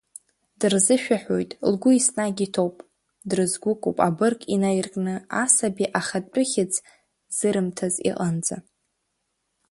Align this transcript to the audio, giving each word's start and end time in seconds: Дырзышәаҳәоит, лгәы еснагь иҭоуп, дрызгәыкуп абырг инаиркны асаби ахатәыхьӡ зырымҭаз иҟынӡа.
Дырзышәаҳәоит, 0.59 1.51
лгәы 1.71 1.91
еснагь 1.95 2.41
иҭоуп, 2.45 2.77
дрызгәыкуп 3.29 3.97
абырг 4.07 4.39
инаиркны 4.53 5.13
асаби 5.43 5.91
ахатәыхьӡ 5.99 6.73
зырымҭаз 7.37 7.95
иҟынӡа. 8.09 8.57